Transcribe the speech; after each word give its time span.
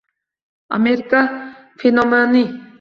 Amerika 0.77 1.19
fenomeni 1.79 2.43